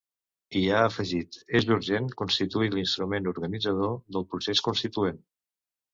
[0.59, 5.25] I ha afegit: És urgent constituir l’instrument organitzador del procés constituent.